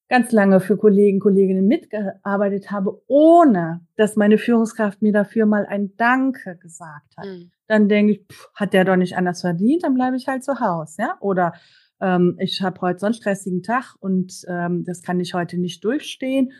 [0.09, 5.95] ganz lange für Kollegen, Kolleginnen mitgearbeitet habe, ohne dass meine Führungskraft mir dafür mal ein
[5.97, 7.25] Danke gesagt hat.
[7.25, 7.51] Mhm.
[7.73, 10.59] Dann denke ich, pff, hat der doch nicht anders verdient, dann bleibe ich halt zu
[10.59, 11.17] Hause, ja?
[11.21, 11.53] Oder
[11.99, 15.83] ähm, ich habe heute so einen stressigen Tag und ähm, das kann ich heute nicht
[15.83, 16.51] durchstehen.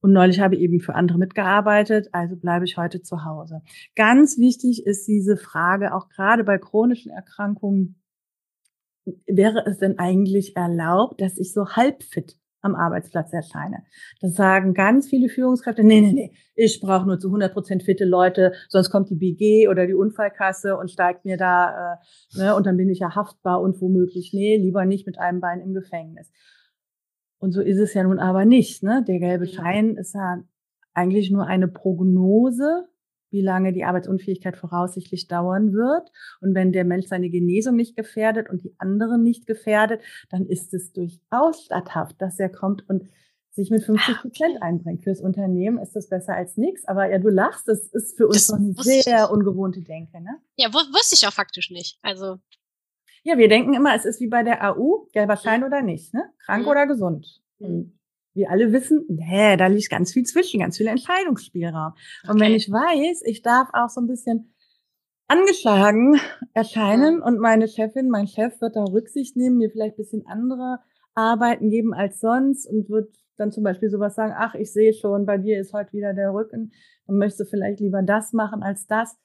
[0.00, 3.62] Und neulich habe ich eben für andere mitgearbeitet, also bleibe ich heute zu Hause.
[3.96, 8.00] Ganz wichtig ist diese Frage, auch gerade bei chronischen Erkrankungen,
[9.26, 13.84] wäre es denn eigentlich erlaubt, dass ich so halbfit am Arbeitsplatz erscheine.
[14.20, 18.04] Das sagen ganz viele Führungskräfte, nee, nee, nee, ich brauche nur zu 100 Prozent fitte
[18.04, 21.94] Leute, sonst kommt die BG oder die Unfallkasse und steigt mir da,
[22.34, 25.40] äh, ne, und dann bin ich ja haftbar und womöglich, nee, lieber nicht mit einem
[25.40, 26.30] Bein im Gefängnis.
[27.38, 28.82] Und so ist es ja nun aber nicht.
[28.82, 29.02] Ne?
[29.08, 29.46] Der gelbe.
[29.46, 30.42] Schein ist ja
[30.92, 32.86] eigentlich nur eine Prognose
[33.30, 36.10] wie lange die Arbeitsunfähigkeit voraussichtlich dauern wird.
[36.40, 40.74] Und wenn der Mensch seine Genesung nicht gefährdet und die anderen nicht gefährdet, dann ist
[40.74, 43.04] es durchaus statthaft, dass er kommt und
[43.52, 45.02] sich mit 50 ah, Prozent einbringt.
[45.02, 46.84] Fürs Unternehmen ist das besser als nichts.
[46.86, 50.38] Aber ja, du lachst, das ist für uns das eine sehr ungewohnte Denke, ne?
[50.56, 51.98] Ja, wusste ich auch faktisch nicht.
[52.02, 52.38] Also.
[53.22, 56.30] Ja, wir denken immer, es ist wie bei der AU, gelber Schein oder nicht, ne?
[56.44, 56.70] Krank mhm.
[56.70, 57.42] oder gesund.
[57.58, 57.98] Mhm.
[58.32, 61.92] Wir alle wissen, nee, da liegt ganz viel zwischen, ganz viel Entscheidungsspielraum.
[62.22, 62.32] Okay.
[62.32, 64.54] Und wenn ich weiß, ich darf auch so ein bisschen
[65.26, 66.20] angeschlagen
[66.54, 67.22] erscheinen mhm.
[67.22, 70.80] und meine Chefin, mein Chef wird da Rücksicht nehmen, mir vielleicht ein bisschen andere
[71.14, 75.26] Arbeiten geben als sonst und wird dann zum Beispiel sowas sagen, ach, ich sehe schon,
[75.26, 76.72] bei dir ist heute wieder der Rücken,
[77.06, 79.16] dann möchtest du vielleicht lieber das machen als das.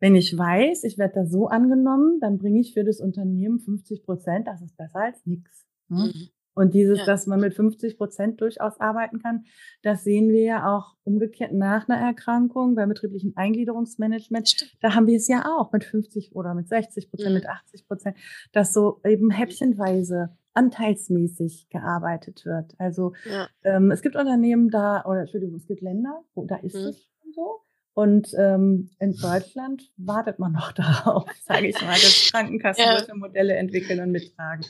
[0.00, 4.04] Wenn ich weiß, ich werde da so angenommen, dann bringe ich für das Unternehmen 50
[4.04, 5.66] Prozent, das ist besser als nichts.
[5.88, 6.12] Ne?
[6.14, 6.28] Mhm.
[6.58, 7.04] Und dieses, ja.
[7.06, 9.44] dass man mit 50 Prozent durchaus arbeiten kann,
[9.82, 14.48] das sehen wir ja auch umgekehrt nach einer Erkrankung beim betrieblichen Eingliederungsmanagement.
[14.48, 14.72] Stimmt.
[14.80, 17.34] Da haben wir es ja auch mit 50 oder mit 60 Prozent, mhm.
[17.36, 18.16] mit 80 Prozent,
[18.50, 22.74] dass so eben häppchenweise anteilsmäßig gearbeitet wird.
[22.78, 23.46] Also ja.
[23.62, 26.88] ähm, es gibt Unternehmen da, oder Entschuldigung, es gibt Länder, wo da ist mhm.
[26.88, 27.60] es schon so.
[27.94, 32.98] Und ähm, in Deutschland wartet man noch darauf, sage ich mal, dass Krankenkassen ja.
[32.98, 34.64] solche Modelle entwickeln und mittragen.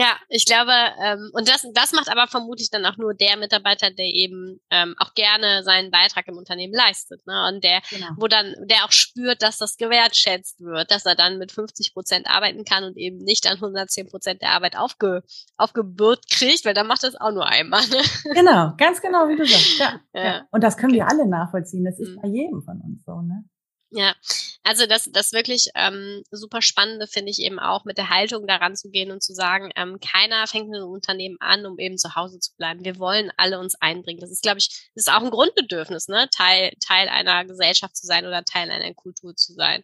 [0.00, 0.72] Ja, ich glaube,
[1.04, 4.94] ähm, und das, das macht aber vermutlich dann auch nur der Mitarbeiter, der eben ähm,
[4.98, 7.50] auch gerne seinen Beitrag im Unternehmen leistet, ne?
[7.52, 8.06] Und der, genau.
[8.16, 12.30] wo dann, der auch spürt, dass das gewertschätzt wird, dass er dann mit 50 Prozent
[12.30, 15.22] arbeiten kann und eben nicht an 110 Prozent der Arbeit aufge,
[15.58, 17.86] aufgebürgt kriegt, weil dann macht das auch nur einmal.
[17.88, 18.00] Ne?
[18.32, 19.78] Genau, ganz genau, wie du sagst.
[19.78, 20.24] Ja, ja.
[20.24, 20.46] ja.
[20.50, 21.84] Und das können wir alle nachvollziehen.
[21.84, 22.20] Das ist mhm.
[22.22, 23.44] bei jedem von uns so, ne?
[23.92, 24.14] Ja,
[24.62, 28.76] also das, das wirklich ähm, super Spannende finde ich eben auch, mit der Haltung daran
[28.76, 32.38] zu gehen und zu sagen, ähm, keiner fängt ein Unternehmen an, um eben zu Hause
[32.38, 32.84] zu bleiben.
[32.84, 34.20] Wir wollen alle uns einbringen.
[34.20, 36.28] Das ist, glaube ich, das ist auch ein Grundbedürfnis, ne?
[36.30, 39.82] Teil, Teil einer Gesellschaft zu sein oder Teil einer Kultur zu sein.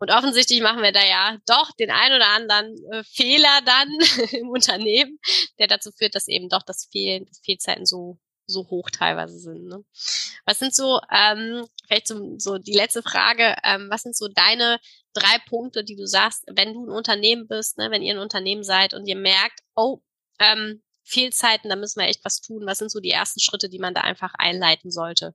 [0.00, 3.88] Und offensichtlich machen wir da ja doch den ein oder anderen äh, Fehler dann
[4.32, 5.20] im Unternehmen,
[5.60, 9.66] der dazu führt, dass eben doch das Fehlen, Fehlzeiten so so hoch teilweise sind.
[9.66, 9.84] Ne?
[10.44, 14.78] Was sind so, ähm, vielleicht so, so die letzte Frage, ähm, was sind so deine
[15.12, 18.64] drei Punkte, die du sagst, wenn du ein Unternehmen bist, ne, wenn ihr ein Unternehmen
[18.64, 20.00] seid und ihr merkt, oh,
[20.40, 22.66] ähm, Fehlzeiten, da müssen wir echt was tun.
[22.66, 25.34] Was sind so die ersten Schritte, die man da einfach einleiten sollte?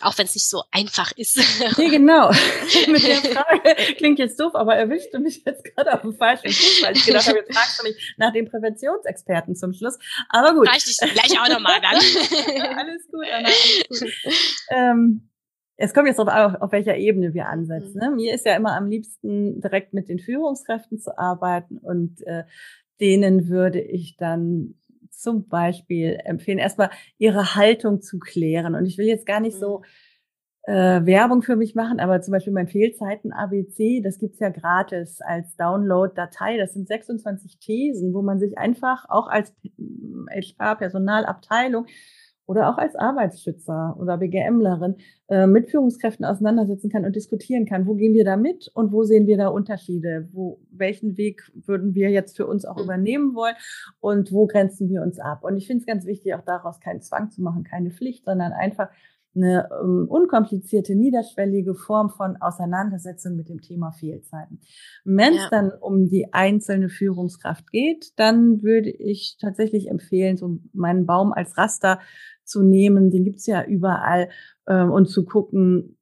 [0.00, 1.36] Auch wenn es nicht so einfach ist.
[1.78, 2.30] Nee, genau.
[2.86, 6.82] Mit der Frage klingt jetzt doof, aber erwischte mich jetzt gerade auf dem falschen Fuß,
[6.82, 9.98] weil ich gedacht habe, jetzt fragst du mich nach den Präventionsexperten zum Schluss.
[10.28, 10.68] Aber gut.
[10.68, 11.94] Reicht dich gleich auch nochmal dann.
[12.78, 14.12] alles gut, Anna, alles gut.
[14.70, 15.28] Ähm,
[15.76, 17.98] es kommt jetzt darauf an, auf welcher Ebene wir ansetzen.
[17.98, 18.10] Ne?
[18.10, 22.44] Mir ist ja immer am liebsten, direkt mit den Führungskräften zu arbeiten und äh,
[23.00, 24.74] denen würde ich dann
[25.16, 28.74] zum Beispiel empfehlen, erstmal ihre Haltung zu klären.
[28.74, 29.78] Und ich will jetzt gar nicht so
[30.66, 30.74] mhm.
[30.74, 35.20] äh, Werbung für mich machen, aber zum Beispiel mein Fehlzeiten ABC, das gibt's ja gratis
[35.20, 36.56] als Download-Datei.
[36.58, 39.54] Das sind 26 Thesen, wo man sich einfach auch als
[40.30, 41.86] HR-Personalabteilung
[42.46, 44.96] oder auch als Arbeitsschützer oder BGMlerin
[45.28, 49.02] äh, mit Führungskräften auseinandersetzen kann und diskutieren kann, wo gehen wir da mit und wo
[49.02, 52.84] sehen wir da Unterschiede, wo welchen Weg würden wir jetzt für uns auch mhm.
[52.84, 53.56] übernehmen wollen
[54.00, 55.44] und wo grenzen wir uns ab.
[55.44, 58.52] Und ich finde es ganz wichtig, auch daraus keinen Zwang zu machen, keine Pflicht, sondern
[58.52, 58.88] einfach
[59.36, 64.60] eine um, unkomplizierte, niederschwellige Form von Auseinandersetzung mit dem Thema Fehlzeiten.
[65.04, 65.48] Wenn es ja.
[65.50, 71.56] dann um die einzelne Führungskraft geht, dann würde ich tatsächlich empfehlen, so meinen Baum als
[71.56, 72.00] Raster
[72.46, 74.28] zu nehmen, den gibt's ja überall,
[74.66, 75.96] ähm, und zu gucken,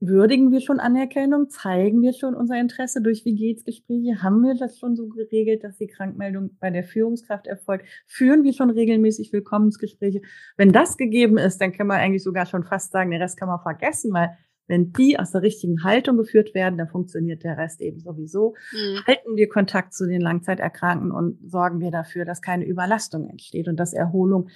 [0.00, 4.54] würdigen wir schon Anerkennung, zeigen wir schon unser Interesse durch wie geht's Gespräche, haben wir
[4.54, 9.32] das schon so geregelt, dass die Krankmeldung bei der Führungskraft erfolgt, führen wir schon regelmäßig
[9.32, 10.22] Willkommensgespräche.
[10.56, 13.48] Wenn das gegeben ist, dann kann man eigentlich sogar schon fast sagen, den Rest kann
[13.48, 14.30] man vergessen, weil
[14.70, 18.54] wenn die aus der richtigen Haltung geführt werden, dann funktioniert der Rest eben sowieso.
[18.72, 19.04] Mhm.
[19.04, 23.76] Halten wir Kontakt zu den Langzeiterkrankten und sorgen wir dafür, dass keine Überlastung entsteht und
[23.80, 24.48] dass Erholung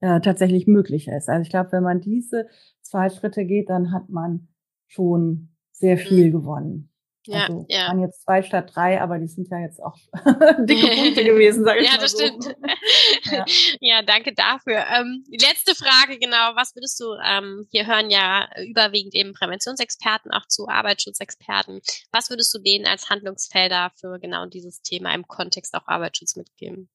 [0.00, 1.28] äh, tatsächlich möglich ist.
[1.28, 2.48] Also ich glaube, wenn man diese
[2.82, 4.48] zwei Schritte geht, dann hat man
[4.86, 6.32] schon sehr viel mhm.
[6.32, 6.86] gewonnen.
[7.26, 7.88] Ja, also ja.
[7.88, 9.94] waren jetzt zwei statt drei, aber die sind ja jetzt auch
[10.64, 11.96] dicke Punkte gewesen, sage ich ja, mal.
[11.96, 12.26] Ja, das so.
[12.26, 12.56] stimmt.
[13.30, 13.44] ja.
[13.80, 14.84] ja, danke dafür.
[14.90, 20.30] Ähm, die letzte Frage, genau, was würdest du, ähm, hier hören ja überwiegend eben Präventionsexperten
[20.32, 21.80] auch zu, Arbeitsschutzexperten.
[22.10, 26.88] Was würdest du denen als Handlungsfelder für genau dieses Thema im Kontext auch Arbeitsschutz mitgeben?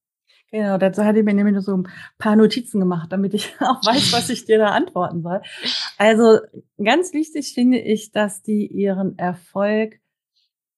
[0.55, 3.85] Genau, dazu hatte ich mir nämlich nur so ein paar Notizen gemacht, damit ich auch
[3.85, 5.41] weiß, was ich dir da antworten soll.
[5.97, 6.39] Also
[6.81, 9.99] ganz wichtig finde ich, dass die ihren Erfolg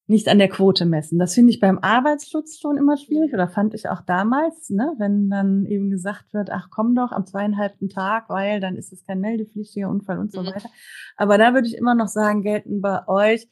[0.07, 1.19] nicht an der Quote messen.
[1.19, 5.29] Das finde ich beim Arbeitsschutz schon immer schwierig oder fand ich auch damals, ne, wenn
[5.29, 9.19] dann eben gesagt wird, ach komm doch am zweieinhalbten Tag, weil dann ist es kein
[9.19, 10.47] meldepflichtiger Unfall und so mhm.
[10.47, 10.69] weiter.
[11.17, 13.47] Aber da würde ich immer noch sagen, gelten bei euch,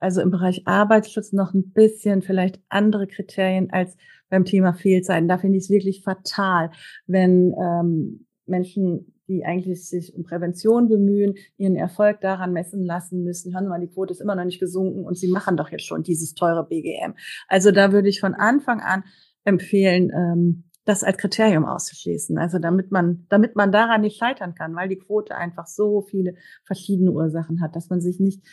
[0.00, 3.96] also im Bereich Arbeitsschutz noch ein bisschen vielleicht andere Kriterien als
[4.30, 5.28] beim Thema Fehlzeiten.
[5.28, 6.70] Da finde ich es wirklich fatal,
[7.06, 13.54] wenn ähm, Menschen die eigentlich sich um Prävention bemühen, ihren Erfolg daran messen lassen müssen.
[13.54, 15.86] Hören wir mal, die Quote ist immer noch nicht gesunken und sie machen doch jetzt
[15.86, 17.14] schon dieses teure BGM.
[17.46, 19.04] Also da würde ich von Anfang an
[19.44, 22.38] empfehlen, ähm, das als Kriterium auszuschließen.
[22.38, 26.34] Also damit man, damit man daran nicht scheitern kann, weil die Quote einfach so viele
[26.64, 28.44] verschiedene Ursachen hat, dass man sich nicht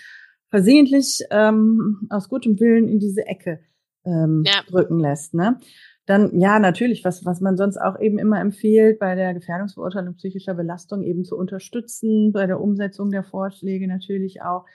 [0.49, 3.61] versehentlich ähm, aus gutem Willen in diese Ecke
[4.07, 4.61] ähm, ja.
[4.67, 5.33] drücken lässt.
[5.33, 5.59] Ne?
[6.05, 10.53] Dann, ja, natürlich, was, was man sonst auch eben immer empfiehlt, bei der Gefährdungsbeurteilung psychischer
[10.53, 14.65] Belastung eben zu unterstützen, bei der Umsetzung der Vorschläge natürlich auch.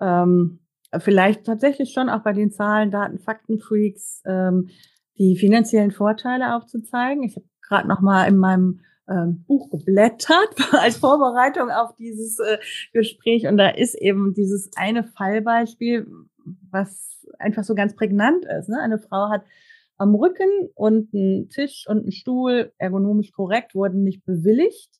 [0.00, 0.60] Ähm,
[0.98, 4.68] vielleicht tatsächlich schon auch bei den Zahlen, Daten, Fakten, Freaks, ähm,
[5.18, 7.24] die finanziellen Vorteile aufzuzeigen.
[7.24, 12.58] Ich habe gerade noch mal in meinem ähm, Buch geblättert als Vorbereitung auf dieses äh,
[12.92, 16.06] Gespräch und da ist eben dieses eine Fallbeispiel,
[16.70, 18.68] was einfach so ganz prägnant ist.
[18.68, 18.80] Ne?
[18.80, 19.42] Eine Frau hat
[19.98, 24.90] am Rücken und ein Tisch und ein Stuhl, ergonomisch korrekt, wurden nicht bewilligt.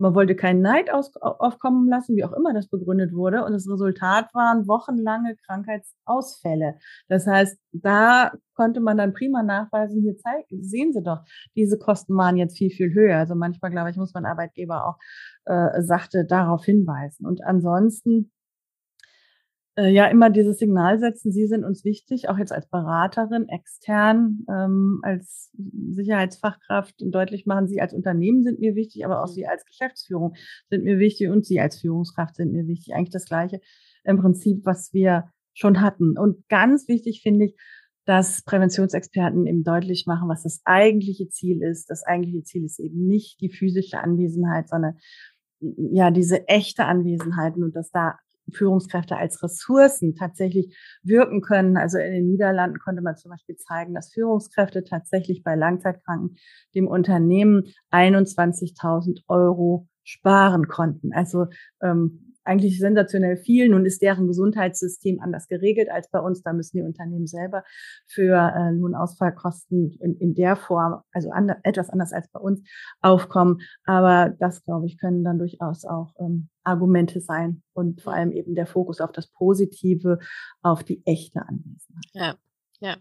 [0.00, 3.44] Man wollte keinen Neid aus, aufkommen lassen, wie auch immer das begründet wurde.
[3.44, 6.76] Und das Resultat waren wochenlange Krankheitsausfälle.
[7.08, 11.24] Das heißt, da konnte man dann prima nachweisen, hier zeigen, sehen Sie doch,
[11.56, 13.18] diese Kosten waren jetzt viel, viel höher.
[13.18, 14.98] Also manchmal, glaube ich, muss man Arbeitgeber auch
[15.46, 17.26] äh, sachte darauf hinweisen.
[17.26, 18.30] Und ansonsten
[19.78, 24.44] äh, ja immer dieses Signal setzen, Sie sind uns wichtig, auch jetzt als Beraterin, extern,
[24.50, 25.52] ähm, als
[25.90, 29.34] Sicherheitsfachkraft deutlich machen, Sie als Unternehmen sind mir wichtig, aber auch mhm.
[29.34, 30.34] Sie als Geschäftsführung
[30.68, 32.94] sind mir wichtig und Sie als Führungskraft sind mir wichtig.
[32.94, 33.60] Eigentlich das Gleiche
[34.02, 36.18] im Prinzip, was wir schon hatten.
[36.18, 37.56] Und ganz wichtig finde ich,
[38.04, 41.90] dass Präventionsexperten eben deutlich machen, was das eigentliche Ziel ist.
[41.90, 44.96] Das eigentliche Ziel ist eben nicht die physische Anwesenheit, sondern
[45.60, 48.16] ja, diese echte Anwesenheit und dass da
[48.52, 51.76] Führungskräfte als Ressourcen tatsächlich wirken können.
[51.76, 56.36] Also in den Niederlanden konnte man zum Beispiel zeigen, dass Führungskräfte tatsächlich bei Langzeitkranken
[56.74, 61.12] dem Unternehmen 21.000 Euro sparen konnten.
[61.12, 61.46] Also
[61.82, 63.68] ähm, eigentlich sensationell viel.
[63.68, 66.42] Nun ist deren Gesundheitssystem anders geregelt als bei uns.
[66.42, 67.62] Da müssen die Unternehmen selber
[68.06, 72.62] für äh, Lohnausfallkosten in, in der Form, also an, etwas anders als bei uns,
[73.00, 73.58] aufkommen.
[73.84, 78.54] Aber das, glaube ich, können dann durchaus auch ähm, Argumente sein und vor allem eben
[78.54, 80.18] der Fokus auf das Positive,
[80.62, 82.10] auf die echte Anwesenheit.
[82.12, 82.34] Ja.
[82.80, 82.96] Ja.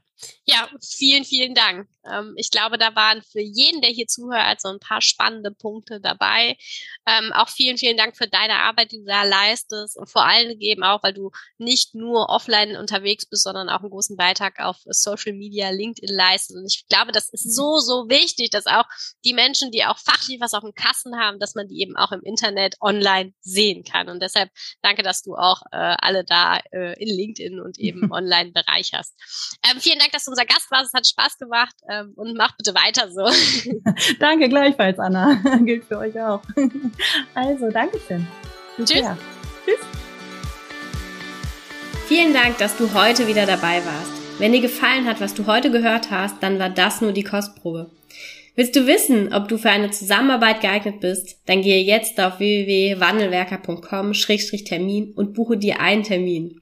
[0.46, 1.88] ja, vielen, vielen Dank.
[2.04, 6.02] Ähm, ich glaube, da waren für jeden, der hier zuhört, so ein paar spannende Punkte
[6.02, 6.58] dabei.
[7.06, 10.60] Ähm, auch vielen, vielen Dank für deine Arbeit, die du da leistest und vor allem
[10.60, 14.78] eben auch, weil du nicht nur offline unterwegs bist, sondern auch einen großen Beitrag auf
[14.86, 16.58] Social Media, LinkedIn leistest.
[16.58, 18.86] Und ich glaube, das ist so, so wichtig, dass auch
[19.26, 22.12] die Menschen, die auch fachlich was auf dem Kassen haben, dass man die eben auch
[22.12, 24.10] im Internet online sehen kann.
[24.10, 24.50] Und deshalb
[24.82, 29.14] danke, dass du auch äh, alle da äh, in LinkedIn und eben online bereicherst.
[29.70, 30.88] Ähm, vielen Dank, dass du unser Gast warst.
[30.88, 33.26] Es hat Spaß gemacht ähm, und mach bitte weiter so.
[34.20, 35.42] Danke gleichfalls, Anna.
[35.64, 36.42] Gilt für euch auch.
[37.34, 38.28] Also, Dankeschön.
[38.78, 39.06] Tschüss.
[39.66, 39.80] Tschüss.
[42.08, 44.12] Vielen Dank, dass du heute wieder dabei warst.
[44.40, 47.90] Wenn dir gefallen hat, was du heute gehört hast, dann war das nur die Kostprobe.
[48.56, 51.38] Willst du wissen, ob du für eine Zusammenarbeit geeignet bist?
[51.46, 56.62] Dann gehe jetzt auf www.wandelwerker.com-termin und buche dir einen Termin.